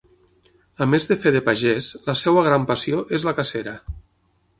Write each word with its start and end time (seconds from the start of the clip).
A 0.85 0.85
més 0.93 1.03
de 1.09 1.17
fer 1.25 1.33
de 1.35 1.41
pagès, 1.49 1.89
la 2.07 2.15
seva 2.21 2.45
gran 2.47 2.65
passió 2.71 3.03
és 3.19 3.29
la 3.29 3.35
cacera. 3.41 3.75